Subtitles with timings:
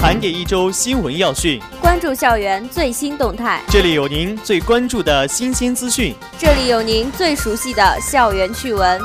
[0.00, 3.60] 盘点一周新闻要讯，关注校园最新动态。
[3.68, 8.98] 这里有您最关注的新鲜资讯，这里有您最熟悉的校园趣闻。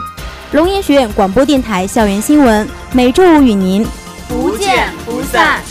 [0.54, 3.86] 龙岩学院广播电台校园新闻，每周五与您
[4.30, 5.62] 不见不散。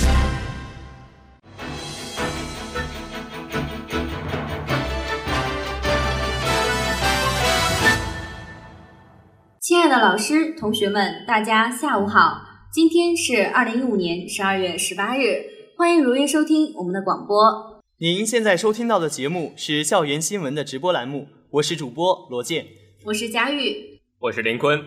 [9.59, 12.54] 亲爱的老师、同学们，大家下午好。
[12.75, 15.45] 今天是二零一五年十二月十八日，
[15.79, 17.81] 欢迎如约收听我们的广播。
[17.99, 22.67] 您现在收听到的节目是校园新闻的直播栏目，我是主播罗健，
[23.05, 24.83] 我是佳玉，我是林坤。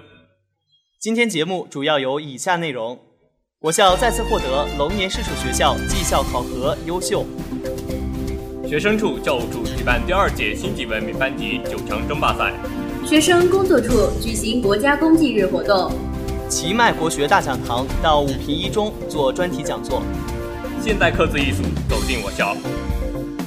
[1.00, 3.00] 今天节目主要有以下内容：
[3.62, 7.24] 我校再次获得龙岩市属学校绩效考核优秀；
[8.68, 12.54] 学生处教务处举办第二届星级文明班级九强争霸赛。
[13.06, 15.90] 学生工作处举行国家公祭日活动，
[16.50, 20.02] 奇迈国学大讲堂到武平一中做专题讲座，
[20.82, 22.56] 现代刻字艺术走进我校。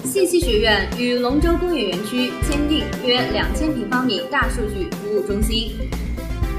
[0.05, 5.73] 信息学院与龙州工业园区签订约两千平方米大数据服务中心。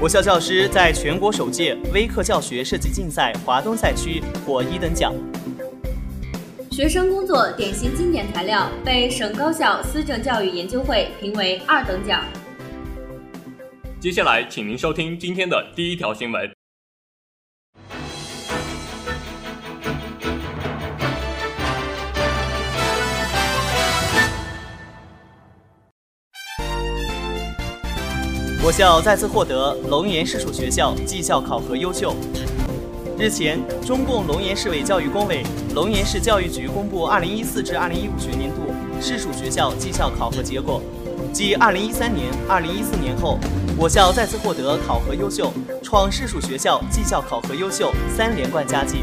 [0.00, 5.14] 我校教师在全国首届微课教学设计竞赛华东赛区获一等奖。
[6.72, 12.24] 学生工作典型经典材料被省高校思政教育研究会评为二等奖。
[14.02, 16.50] 接下来，请您收听今天的第一条新闻。
[28.64, 32.12] 我校再次获得龙岩市属学校绩效考核优秀。
[33.16, 35.44] 日前，中共龙岩市委教育工委、
[35.76, 40.82] 龙岩市教育局公布2014至2015学年度市属学校绩效考核结果。
[41.32, 43.38] 继2013年、2014年后，
[43.78, 45.50] 我校再次获得考核优秀，
[45.82, 49.02] 创市属学校绩效考核优秀三连冠佳绩。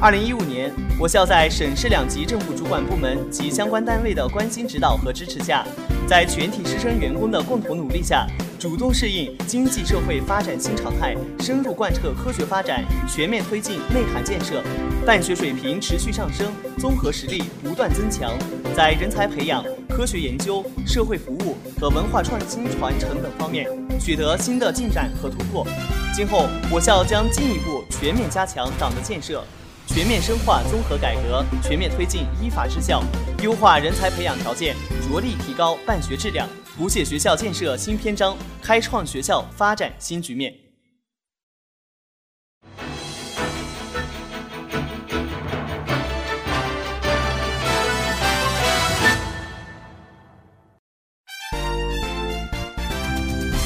[0.00, 5.66] 2015年，我校在省市两级政府主管部门及相关单位的关心指导和支持下，
[6.06, 8.26] 在全体师生员工的共同努力下，
[8.58, 14.64] 主动适应经济社会发展新常态，深入贯彻科学发展，全面推进内涵建设，
[15.06, 18.32] 办学水平持续上升，综合实力不断增强，
[18.76, 19.64] 在人才培养。
[19.88, 23.68] 科学研究、社会服务和文化创新传承等方面
[23.98, 25.64] 取得新的进展和突破。
[26.12, 29.44] 今后，我校将进一步全面加强党的建设，
[29.88, 33.02] 全面深化综合改革，全面推进依法治校，
[33.42, 34.76] 优化人才培养条件，
[35.08, 40.54] 着力提高办学质量，谱写学校建设新篇章，开创学校发展新局面。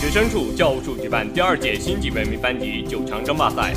[0.01, 3.75] 学生处教务处举办第二届星级文明班级九强争霸赛，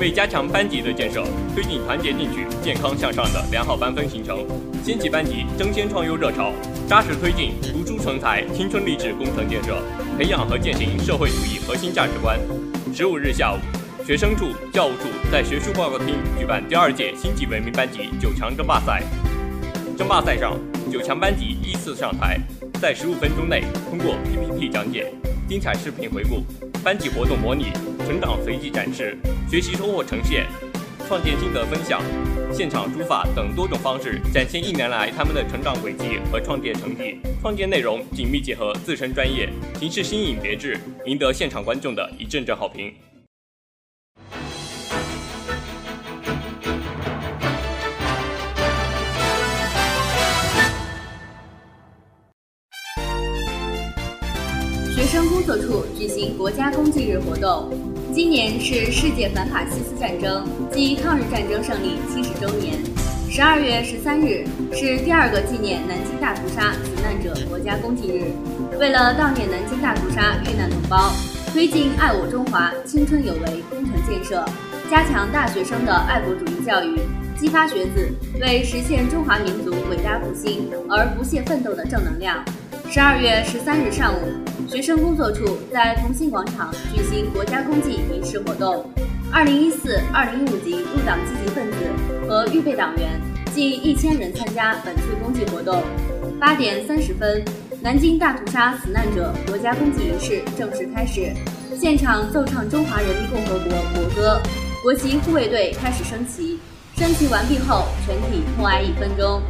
[0.00, 1.22] 为加强班级的建设，
[1.54, 4.46] 推进团结进取、健康向上的良好班风形成，
[4.82, 6.54] 星级班级争先创优热潮，
[6.88, 9.76] 扎实推进读书成才、青春励志工程建设，
[10.16, 12.40] 培养和践行社会主义核心价值观。
[12.94, 13.58] 十五日下午，
[14.02, 19.02] 学生处教务处在学术报告厅举办第二届星级文明班级九强争霸赛。
[19.98, 20.58] 争霸赛上，
[20.90, 22.40] 九强班级依次上台，
[22.80, 25.12] 在十五分钟内通过 PPT 讲解。
[25.46, 26.44] 精彩视频回顾、
[26.82, 27.66] 班级活动模拟、
[28.06, 29.14] 成长随机展示、
[29.50, 30.46] 学习收获呈现、
[31.06, 32.02] 创建心得分享、
[32.50, 37.20] 现场书法等多种方式，展现一年来他们的成长轨迹和创建成绩。
[37.42, 39.46] 创建内容紧密结合自身专业，
[39.78, 42.90] 形式新颖别致，赢得现场观众的一阵阵好评。
[55.40, 57.70] 工作处举行国家公祭日活动。
[58.12, 62.76] 今年是世界反法西斯战争暨抗日战争胜利七十周年，
[63.30, 68.24] 十二月十三日是第二个纪念南京大屠杀死难者国家公祭日。
[68.78, 71.10] 为了悼念南京大屠杀遇难同胞，
[71.54, 74.44] 推进爱我中华、青春有为工程建设，
[74.90, 76.98] 加强大学生的爱国主义教育，
[77.38, 82.44] 激发学子为实现中华民族伟大复兴而不懈奋斗的正能量。
[82.90, 84.49] 十二月十三日上午。
[84.70, 88.88] 学生工作处在同心广场举行国家公祭仪式活动，
[89.32, 91.78] 二零一四、二零一五级入党积极分子
[92.28, 93.20] 和预备党员
[93.52, 95.82] 近一千人参加本次公祭活动。
[96.38, 97.44] 八点三十分，
[97.82, 101.32] 南京大屠杀死难者国家公祭仪式正式开始，
[101.76, 104.40] 现场奏唱中华人民共和国国歌，
[104.84, 106.60] 国旗护卫队开始升旗。
[106.96, 109.42] 升旗完毕后，全体默哀一分钟，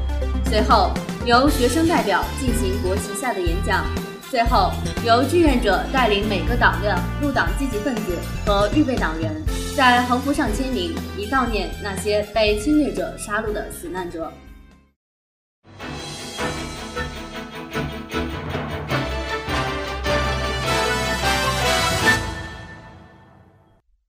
[0.46, 0.90] 随后
[1.26, 3.84] 由学生代表进行国旗下的演讲。
[4.30, 4.70] 最后，
[5.04, 8.16] 由志愿者带领每个党的入党积极分子
[8.46, 9.28] 和预备党员
[9.76, 14.32] 在横幅上签名，以悼念那些被侵略者杀戮的死难者。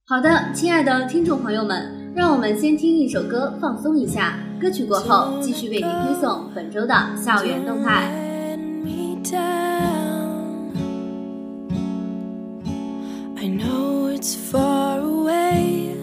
[0.05, 4.37] 好的，亲爱的听众朋友们，让我们先听一首歌放松一下。
[4.61, 8.11] 歌曲过后，继续为您推送本周的校园动态。
[13.43, 15.95] I know it's far away.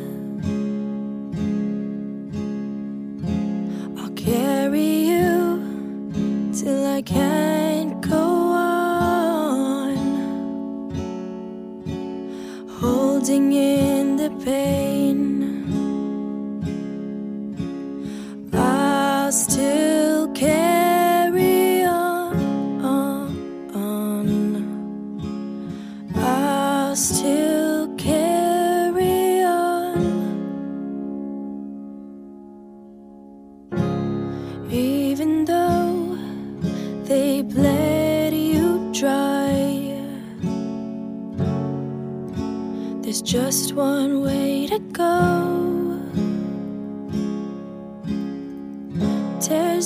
[3.97, 9.97] I'll carry you till I can't go on,
[12.81, 14.78] holding in the pain.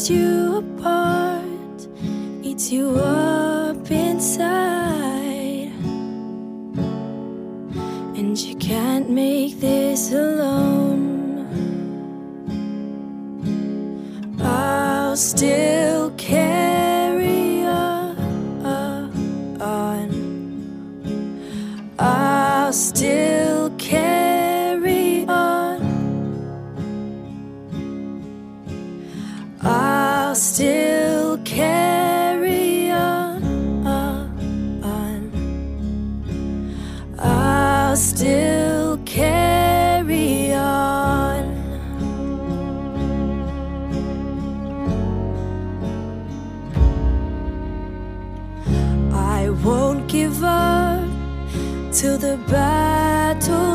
[0.03, 1.87] Tears you apart,
[2.43, 5.71] eats you up inside.
[8.17, 11.47] And you can't make this alone.
[14.41, 18.17] I'll still carry on.
[22.01, 23.32] I'll still.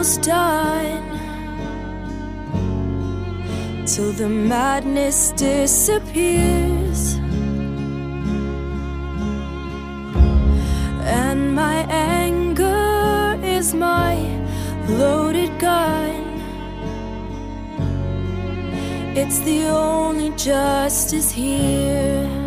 [0.07, 1.03] Battle's done,
[3.85, 7.15] till the madness disappears.
[11.03, 14.15] And my anger is my
[14.89, 16.23] loaded gun.
[19.15, 22.46] It's the only justice here.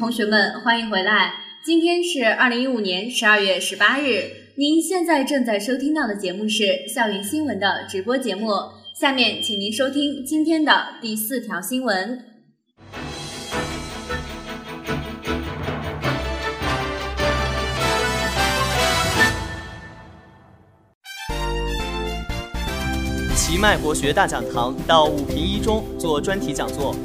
[0.00, 1.34] 同学们，欢迎回来！
[1.62, 4.30] 今天是二零一五年十二月十八日。
[4.56, 8.48] 您现在正在收听到的节目是校园新闻的直播节目。
[8.98, 12.18] 下面，请您收听今天的第四条新闻。
[23.36, 26.96] 奇迈国学大讲堂到武平一中做专题讲座。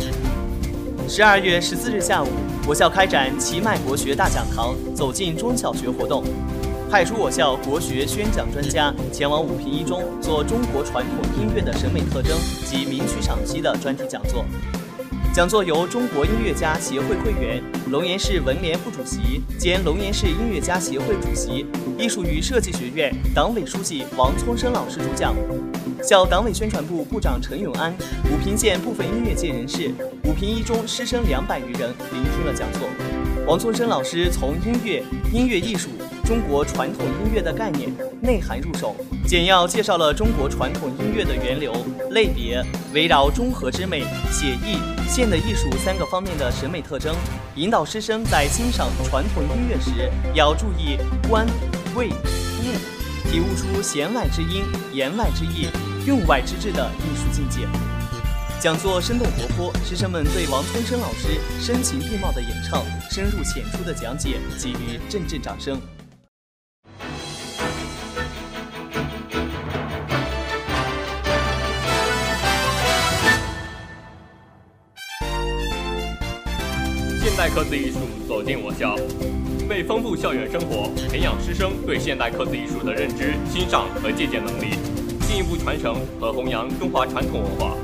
[1.10, 2.28] 十二月十四日下午，
[2.68, 6.24] 我校开展“齐迈国学大讲堂，走进中小学”活动，
[6.90, 14.44] 派出我校国学宣讲专家前往武平一中做中国传统音乐的审美特征及名曲赏析的专题讲座。
[15.36, 17.62] 讲座由中国音乐家协会会员、
[17.92, 21.66] 龙岩市文联副主席兼龙岩市音乐家协会主席、
[22.00, 25.36] 艺术与设计学院党委书记王聪生老师主讲。
[26.02, 27.94] 校党委宣传部部长陈永安、
[28.32, 29.92] 武平县部分音乐界人士、
[30.24, 32.88] 武平一中师生两百余人聆听了讲座。
[33.46, 35.90] 王聪生老师从音乐、音乐艺术。
[36.26, 38.96] 中国传统音乐的概念内涵入手，
[39.28, 41.72] 简要介绍了中国传统音乐的源流、
[42.10, 42.66] 类别，
[42.96, 47.16] 围绕中和之美、写意、现的艺术三个方面的审美特征，
[47.56, 50.98] 引导师生在欣赏传统音乐时要注意
[51.30, 51.46] 观、
[51.96, 55.68] 味、悟，体悟出弦外之音、言外之意、
[56.08, 57.68] 用外之志的艺术境界。
[58.60, 65.80] 讲座生动活泼，师生们对王春生老师声情并茂的演唱、深入浅出的讲解给予阵阵掌声。
[77.26, 78.96] 现代刻字艺术走进我校，
[79.68, 84.78] 为丰富校园生活，培养师生对现代刻字艺术的认知、欣赏和借鉴能力，
[85.22, 87.76] 进一步传承和弘扬中华传统文化。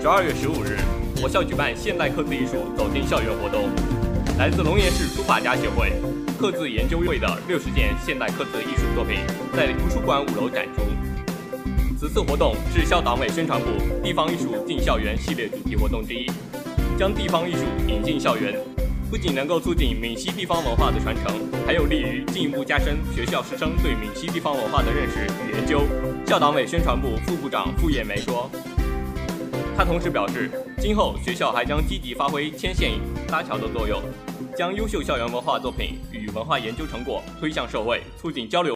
[0.00, 0.76] 十二月十五日，
[1.22, 3.70] 我校举办现代刻字艺术走进校园活动，
[4.36, 5.92] 来自龙岩市书法家协会
[6.36, 9.20] 刻字研究会的六十件现代刻字艺术作品
[9.54, 10.82] 在图书馆五楼展出。
[11.96, 13.68] 此次活动是校党委宣传部
[14.02, 16.26] “地方艺术进校园”系列主题活动之一，
[16.98, 18.52] 将地方艺术引进校园。
[19.12, 25.82] 不仅能够促进闽西地方文化的传承，还有利于进一步加深学校师生对闽西地方文化的认识与研究。
[26.24, 28.50] 校党委宣传部副部长傅艳梅说
[29.76, 30.50] ：“他同时表示，
[30.80, 32.92] 今后学校还将积极发挥牵线
[33.28, 34.00] 搭桥的作用，
[34.56, 38.74] 将优秀校园文化作品与文化研究成果推向社会，促进交流。”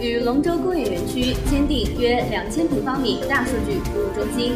[0.00, 4.54] 与龙州工业园区签订约两千平方米大数据服务中心。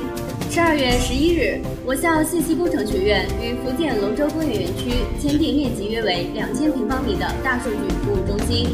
[0.50, 8.68] 十二月十一日，我校信息工程学院与福建龙州工业园区签订面积约为两千平方米的大数据服务中心。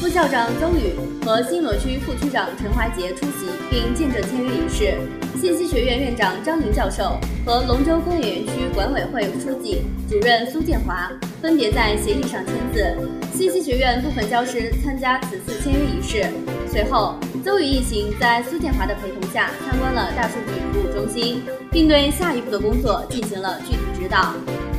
[0.00, 0.92] 副校长邹宇
[1.24, 4.98] 和新罗区副区长陈怀杰出席并见证签约仪式。
[5.40, 11.10] 信息学院院长张宁教授和龙州工业园区管委会书记、主任苏建华
[11.42, 12.96] 分别在协议上签字。
[13.34, 16.24] 信息学院部分教师参加此次签约仪式。
[16.70, 24.34] 随后，邹宇一行在苏建华的陪同下参观了大数据服务中心，并对下一步的工作进行了具体指导。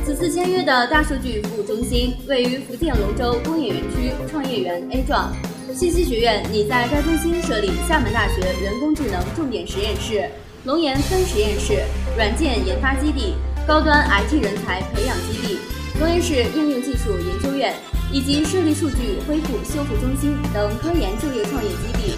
[0.06, 5.30] 此次签约的大数据服务中心位于福建龙州工业园区创业园 A 幢。
[5.74, 10.30] 信息学院拟在该中心设立厦门大学人工智能重点实验室、
[10.64, 11.82] 龙岩分实验室、
[12.16, 13.34] 软件研发基地、
[13.66, 15.58] 高端 IT 人才培养基地、
[15.98, 17.74] 龙岩市应用技术研究院。
[18.12, 22.14] 以及设立数据恢复修复中心等科研就业创业基地，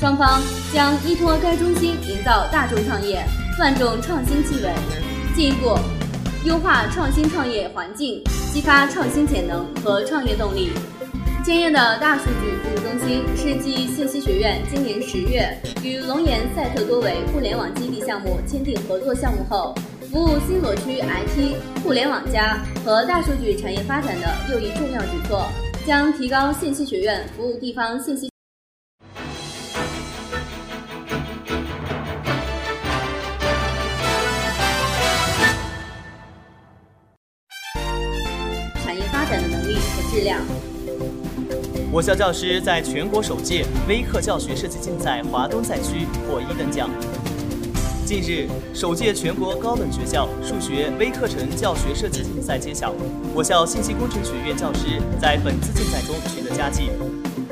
[0.00, 0.42] 双方
[0.72, 3.24] 将依托该中心营造大众创业、
[3.60, 4.72] 万众创新气氛，
[5.36, 5.78] 进一步
[6.44, 8.20] 优化创新创业环境，
[8.52, 10.72] 激发创新潜能和创业动力。
[11.44, 19.72] 建业的大数据服务中心是继信息学院今年十月与龙岩赛特多维互联网基地项目签订合作项目后，
[20.16, 25.46] 服务新罗区 IT、互联网加和大数据产业发展的又一重要举措，
[25.86, 28.30] 将提高信息学院服务地方信息
[38.82, 40.40] 产业发展的能力和质量。
[41.92, 46.88] 我校教师在全国首届微课教学设计竞赛华东赛区获一等奖。
[48.06, 52.94] 近日，首届全国高等学校数学微课程教学设计竞赛揭晓，
[53.34, 56.88] 我校信息工程学院教师在本次竞赛中取得佳绩。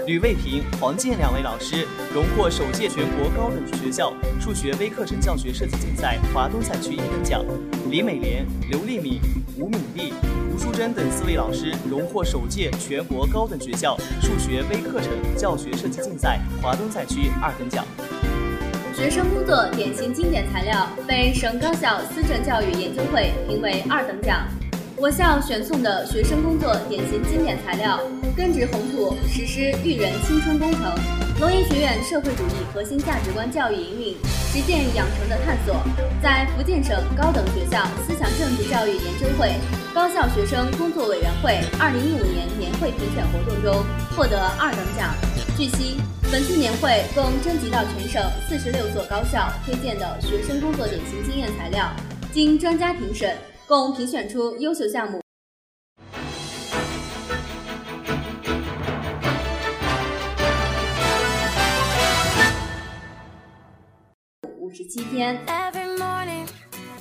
[0.06, 1.84] 吕卫平、黄健两位老师
[2.14, 7.44] 荣获首届全国高等学校数学微课程教学设计竞赛华东赛区一等奖。
[7.90, 9.20] 李美莲、刘丽敏、
[9.58, 10.12] 吴敏丽。
[10.54, 17.84] 吴淑珍等四位老师荣获首届全国高等学校数学微课程教学设计竞赛华东赛区二等奖。
[18.96, 24.46] 学生工作典型经典材料被省高校思政教育研究会评为二等奖。
[24.96, 27.98] 我校选送的学生工作典型经典材料，
[28.36, 30.94] 根植红土实施育人青春工程，
[31.40, 35.74] 龙岩学院社会主义核心价值观教育引领实践养成的探索，
[36.22, 39.52] 在福建省高等学校思想政治教育研究会。
[39.92, 43.84] 高校学生工作委员会二零一五年年会评选活动中
[44.16, 45.12] 获得二等奖。
[45.58, 45.96] 据悉，
[46.34, 51.88] 本次年会共征集到全省四十六所高校推荐的学生工作典型经验材料
[52.32, 53.36] 经专家评审
[53.68, 55.20] 共评选出优秀项目。
[64.58, 65.40] 五十七天。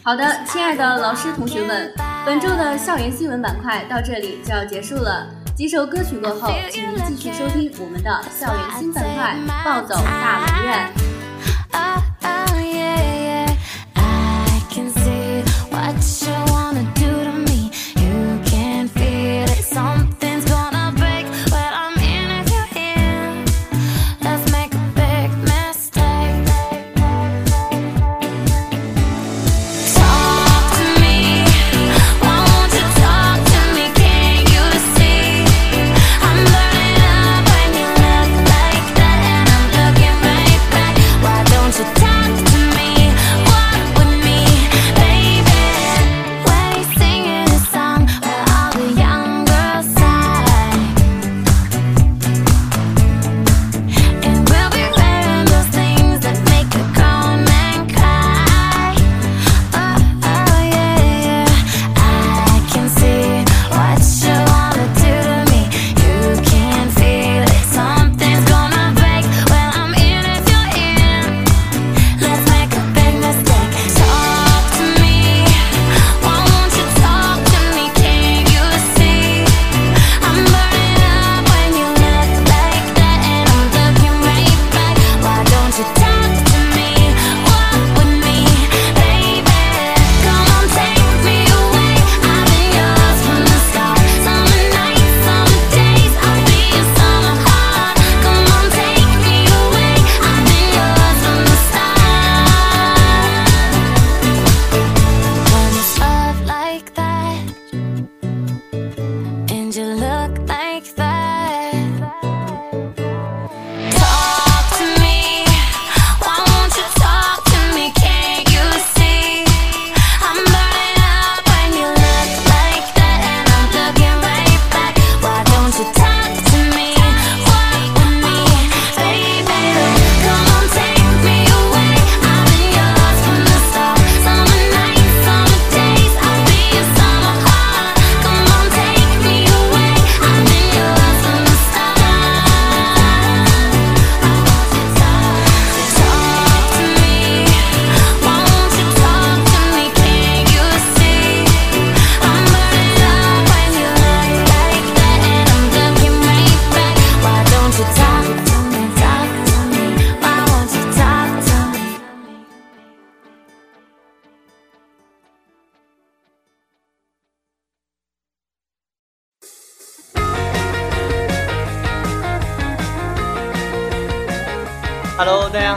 [0.04, 1.92] 好的亲爱的老师同学们
[2.24, 5.43] 本周的校园新闻板块到这里就要结束了。
[5.56, 10.92] 几首歌曲过后，请您继续收听我们的校园新板块《暴走大龙院》。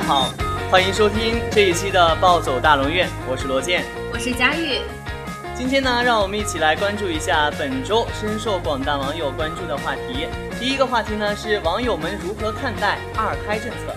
[0.06, 0.32] 好，
[0.70, 4.78] 欢迎收听这一期的《暴走大龙院》，我是罗健，我是佳玉。
[5.52, 10.28] 今天呢，让我们一起来关注一下本周深受广大网友关注的话题。
[10.60, 13.92] 第一个话题呢是网友们如何看待二胎政策。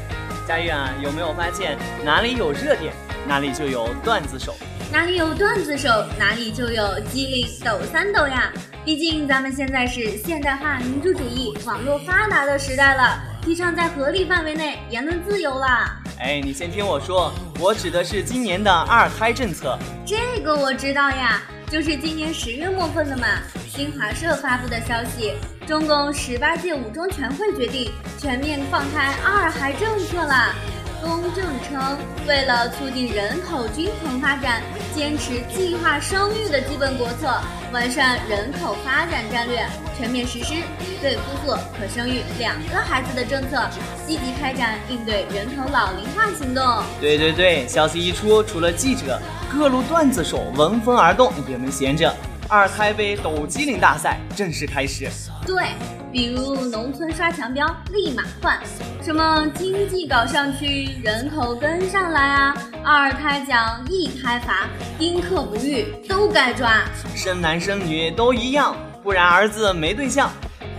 [0.47, 2.91] 佳玉啊，有没有发现哪里有热点，
[3.27, 4.55] 哪里就有段子手？
[4.91, 8.52] 哪里有段子手，哪里就有机灵抖三抖呀！
[8.84, 13.21] 毕竟咱们现在是现代化民主主义、网络发达的时代了。
[13.43, 15.95] 提倡在合理范围内言论自由啦！
[16.19, 19.78] 哎，你先听我说，我指的是今年的二胎政策。
[20.06, 23.28] 这个我知道呀，就是今年十月末份的嘛。
[23.67, 25.36] 新华社发布的消息，
[25.67, 30.54] 中共十八届五中全会决定全面放开二孩政策啦。
[31.01, 34.62] 公正称，为了促进人口均衡发展，
[34.95, 37.29] 坚持计划生育的基本国策，
[37.71, 39.65] 完善人口发展战略，
[39.97, 43.69] 全面实施一对夫妇可生育两个孩子的政策，
[44.05, 46.83] 积极开展应对人口老龄化行动。
[46.99, 49.19] 对对对，消息一出，除了记者，
[49.51, 52.13] 各路段子手闻风而动，也没闲着。
[52.49, 55.07] 二胎杯抖机灵大赛正式开始。
[55.45, 55.63] 对。
[56.12, 58.59] 比如农村刷墙标立马换，
[59.03, 62.57] 什么经济搞上去，人口跟上来啊！
[62.83, 66.83] 二胎奖一胎罚，丁克不育都该抓，
[67.15, 70.31] 生男生女都一样，不然儿子没对象，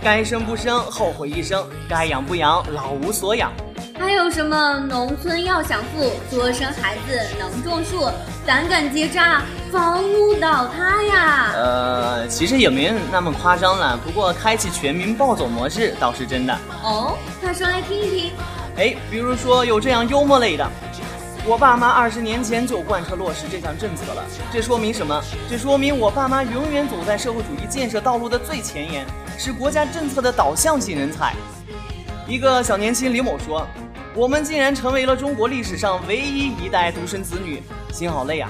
[0.03, 3.53] 该生不生后悔一生，该养不养老无所养。
[4.01, 8.09] 还有什么农村要想富，多生孩子能种树，
[8.47, 11.51] 胆敢结扎，房屋倒塌呀！
[11.53, 16.57] 呃，其实也没那么夸张了，不过开启全民暴走模式倒是真的。
[16.81, 18.31] 哦，快说来听一听。
[18.77, 20.67] 哎，比如说有这样幽默类的，
[21.45, 25.21] 我爸妈二十年前就贯彻落实这项政策了，这说明什么？
[25.47, 29.05] 这说明我爸妈永远走在社会主义建设道路的最前沿，
[29.37, 31.35] 是国家政策的导向性人才。
[32.27, 33.67] 一个小年轻李某说。
[34.13, 38.49] 我们竟然成为了中国历史上唯一一代独生子女，心好累啊！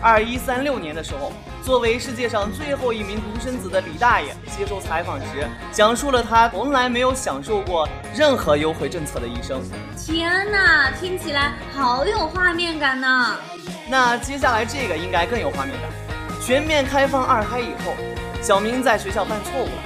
[0.00, 1.30] 二一三六年的时候，
[1.62, 9.60] 作为世界上最后一名独生子的李大爷接受采访时，讲述了他从来没有享受过任何优惠政策的一生。
[9.94, 13.36] 天哪，听起来好有画面感呢！
[13.90, 15.90] 那接下来这个应该更有画面感。
[16.40, 17.92] 全面开放二胎以后，
[18.40, 19.82] 小明在学校犯错误了，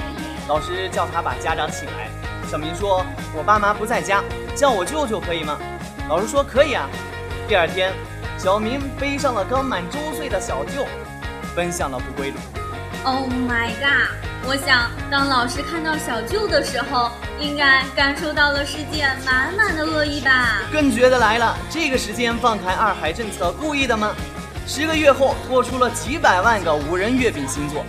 [0.46, 2.08] 老师叫他把家长请来。
[2.48, 4.22] 小明说：“我爸妈不在家，
[4.54, 5.58] 叫我舅舅可以吗？”
[6.08, 6.88] 老师说：“可以啊。”
[7.48, 7.92] 第二天。
[8.38, 10.84] 小明背上了刚满周岁的小舅，
[11.54, 12.36] 奔向了不归路。
[13.04, 14.08] Oh my god！
[14.44, 20.58] 我想，当老师看到小舅的时候，应该感受到了世界满满的恶意吧？
[20.72, 24.12] 更觉得来了，这个时间放开二孩政策，故意的吗？
[24.66, 27.84] 十个月后，拖出了几百万个五人月饼星座。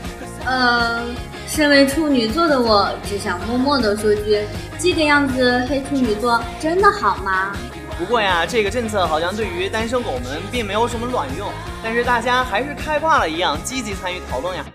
[0.45, 1.01] 呃，
[1.47, 4.41] 身为处女座的我，只想默默的说句：
[4.77, 7.55] 这个样子黑处女座真的好吗？
[7.97, 11.49] 不过呀，这个政策好像对于单身狗们并没有什么卵用，
[11.83, 14.65] 但是大家还是开挂了一样积极参与讨论呀。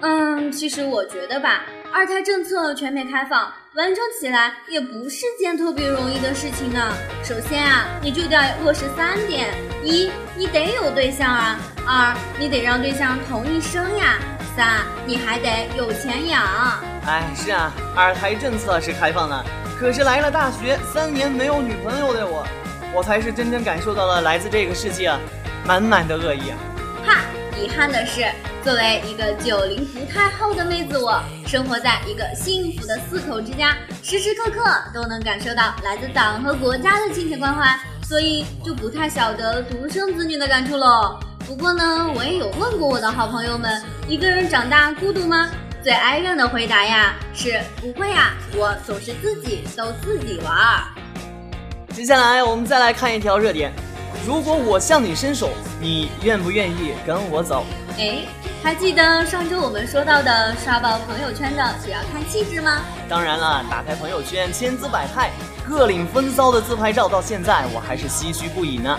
[0.00, 6.92] 嗯，其实我觉得吧，二胎政策全面开放，完成起来也不是件特别容易的事情呢。
[7.22, 14.18] 首先啊，你就得落实三点：一，你得有对象啊；二，你得让对象同意生呀；
[14.56, 16.42] 三，你还得有钱养。
[17.06, 19.44] 哎，是啊，二胎政策是开放了。
[19.78, 22.46] 可是来了大学三年没有女朋友的我，
[22.94, 25.12] 我才是真正感受到了来自这个世界
[25.64, 26.56] 满满的恶意啊！
[27.04, 27.20] 哈，
[27.60, 28.24] 遗憾的是，
[28.62, 34.62] 作为一个九零不太后的妹子，我生活在一个幸福的四口之家，时时刻刻
[34.94, 41.18] 都能感受到来自党和国家的亲切关怀，所以就不太晓得独生子女的感触喽。
[41.46, 45.50] 不过呢，我也有问过我的好朋友们，一个人长大孤独吗？
[45.82, 50.54] 最哀怨的回答呀，是不会呀，我总是自己逗自己玩。
[51.92, 53.72] 接下来我们再来看一条热点：
[54.24, 55.50] 如果我向你伸手，
[55.80, 57.66] 你愿不愿意跟我走？
[57.98, 58.20] 哎，
[58.62, 62.82] 还记得上周我们说到的刷爆朋友圈的只要看气质吗？
[63.08, 65.30] 当然了，打开朋友圈，千姿百态、
[65.68, 68.96] 各领风骚的自拍照，到现在我还是唏嘘不已呢。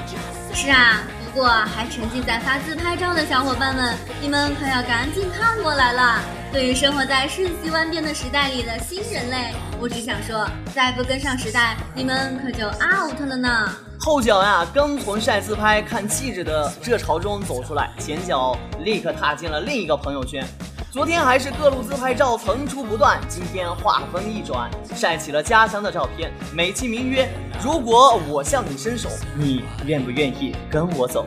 [0.53, 1.01] 是啊。
[1.33, 6.19] 不过，还沉浸在发自拍照的小伙伴们，你们可要赶紧看过来了。
[6.51, 13.49] 对于生活在瞬息万变的时代里的新人类，我只想说，再不跟上时代，你们可就 out 了呢。
[13.99, 20.45] 后脚呀，刚从晒自拍看气质的热潮中走出来，前脚立刻踏进了另一个朋友圈。
[20.91, 27.27] 昨天还是各路自拍照层出不穷，今天画风一转，晒起了家乡的照片，美其名曰
[27.63, 31.25] “如果我向你伸手，你愿不愿意跟我走？”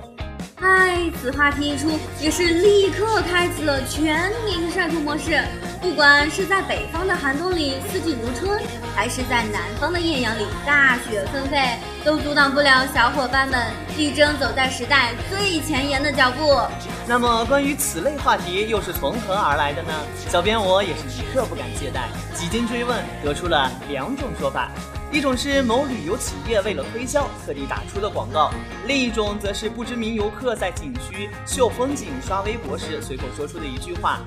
[0.60, 5.42] 嗨，此话题一出，也是立刻开启了全民晒图模式。
[5.80, 8.60] 不管是在北方的寒冬里四季如春，
[8.94, 11.58] 还是在南方的艳阳里大雪纷飞，
[12.04, 13.58] 都阻挡不了小伙伴们
[13.96, 16.60] 力争走在时代最前沿的脚步。
[17.06, 19.88] 那么，关于此类话题又是从何而来的呢？
[20.28, 24.70] 小编我也是一刻不敢懈怠，几经追问，得出了两种说法。
[25.16, 28.50] 一种是某旅游企业为了推销特地打出的广告，
[28.86, 34.18] 另一种则是不知名游客在景区秀风景刷微博时随口说出的一句话，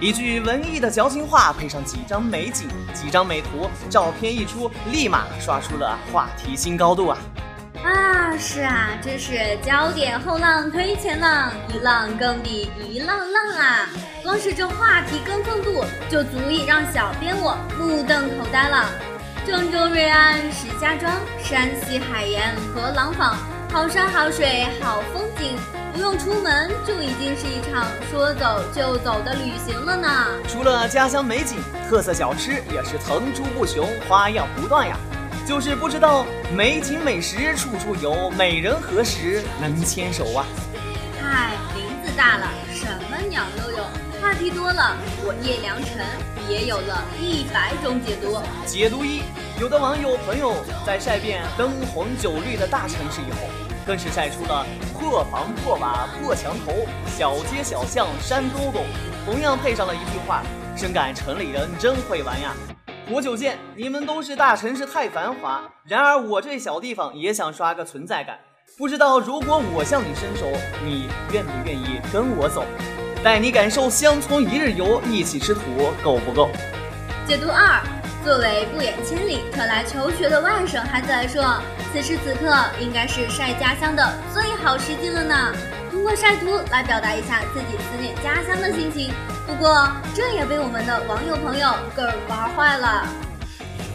[0.00, 7.18] 一句文艺的矫情话，配上几张美景、几张美图，照片一出，立马刷出了话题新高度啊！
[7.84, 13.88] 啊，是啊，真是焦点后浪推前浪，一浪更比一浪浪啊！
[14.24, 18.90] 光是这话题跟风度，就足以让小编我目瞪口呆了。
[19.46, 23.36] 郑州瑞安、石家庄、山西海盐和廊坊，
[23.70, 25.58] 好山好水好风景，
[25.92, 30.08] 不用出门就已经是一场说走就走的旅行了呢。
[30.48, 31.58] 除了家乡美景，
[31.90, 34.96] 特色小吃也是层出不穷，花样不断呀。
[35.46, 36.24] 就是不知道
[36.56, 40.46] 美景美食处处有，美人何时能牵手啊？
[41.22, 43.84] 嗨，林子大了，什么鸟都有。
[44.24, 46.02] 话题多了，我叶良辰
[46.48, 48.40] 也有了一百种解读。
[48.64, 49.20] 解读一：
[49.60, 50.54] 有的网友朋友
[50.86, 53.50] 在晒遍灯红酒绿的大城市以后，
[53.86, 56.72] 更是晒出了破房破瓦破墙头、
[57.06, 58.80] 小街小巷山沟沟，
[59.26, 60.42] 同样配上了一句话：
[60.74, 62.54] 深感城里人真会玩呀。
[63.10, 68.38] 我久见，你们都是大城市太繁华，然而我这小地方也想刷个存在感。
[68.78, 70.50] 不知道如果我向你伸手，
[70.82, 72.64] 你愿不愿意跟我走？
[73.24, 75.62] 带你感受乡村一日游，一起吃土
[76.02, 76.50] 够不够？
[77.26, 77.80] 解读二：
[78.22, 81.58] 作为不远千里特来求学的外省孩子来说，
[81.90, 85.34] 此时此刻应该是晒家乡的最好时机了呢。
[85.90, 89.10] 通过晒图来表达一下自己思念家乡的心情。
[89.46, 93.08] 不过这也被我们的网友朋友给玩坏了。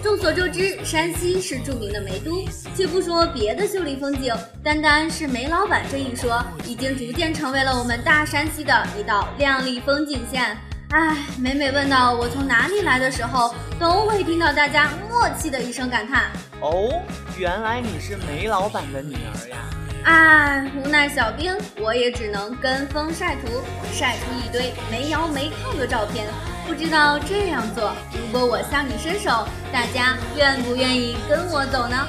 [0.02, 2.46] 众所周知，山西是著名的煤都。
[2.76, 4.34] 且不说别的秀丽风景，
[4.64, 10.58] 单单是煤老板这一说，已经逐渐成为了我们大山西的一道亮丽风景线。
[10.92, 16.32] 唉，每每问到我从哪里来的时候，都会听到大家默契的一声感叹
[16.62, 17.02] ：“哦，
[17.38, 19.58] 原来你是煤老板的女儿呀！”
[20.06, 26.26] 唉，无奈小兵，我也只能跟风晒图，晒出一堆没窑没靠的照片。
[26.70, 32.08] 不知道这样做，如果我向你伸手，大家愿不愿意跟我走呢？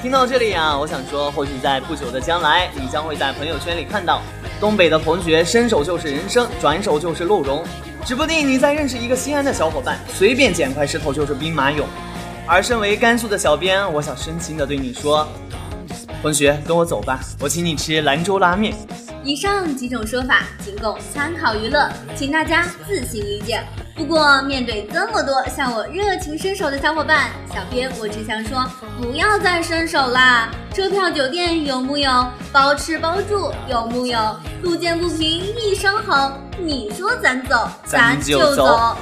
[0.00, 4.22] 听到这里啊，我想说，或许在不久的将来，你将会在朋友圈里看到
[4.58, 7.62] 东北的同学伸手就是人生，转手就是鹿茸。
[8.02, 11.84] 指不定你在认识一个西安的小伙伴，随便捡块石头就是兵马俑。
[12.46, 15.28] 而身为甘肃的小编，我想深情的对你说，
[16.22, 18.74] 同学，跟我走吧，我请你吃兰州拉面。
[19.22, 21.86] 以上几种说法仅供参考娱乐，
[22.16, 23.62] 请大家自行理解。
[24.00, 28.66] 不过面对这么多向我热情伸手的小伙伴，小编我只想说，
[28.98, 30.48] 不要再伸手啦！
[30.72, 32.26] 车票、酒店有木有？
[32.50, 34.18] 包吃包住有木有？
[34.62, 38.96] 路见不平一声吼，你说咱走，咱就走。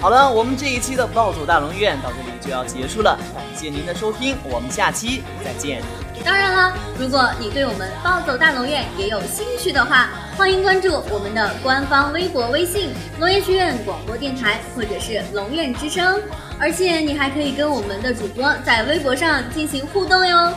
[0.00, 5.82] 好了，我们这一期的暴走大龙院到这里就要结束了，感谢您的收听，我们下期再见。
[6.24, 16.20] 当然了，如果你对我们暴走大龙院也有兴趣的话，欢迎关注我们的官方微博、微信“龙岩学院广播电台”或者是“龙院之声”，
[16.60, 20.52] 而且你还可以跟我们的主播在微博上进行互动哟。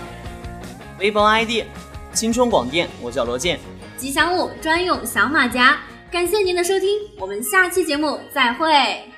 [1.00, 1.64] 微博 ID：
[2.14, 3.60] 青春广电，我叫罗健。
[3.98, 5.80] 吉祥物专用小马甲。
[6.12, 9.13] 感谢您的收听，我们下期节目再会。